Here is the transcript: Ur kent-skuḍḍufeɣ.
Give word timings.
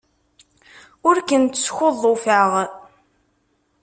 Ur 1.07 1.17
kent-skuḍḍufeɣ. 1.27 2.51